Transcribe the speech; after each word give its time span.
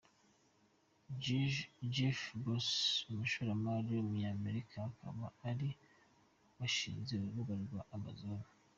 Jeff 1.93 2.19
Bezos, 2.43 2.69
umushoramari 3.11 3.89
w’umunyamerika, 3.93 4.75
akaba 4.89 5.25
ariwe 5.49 5.79
washinze 6.57 7.11
urubuga 7.17 7.53
rwa 7.65 7.81
Amazon. 7.97 8.39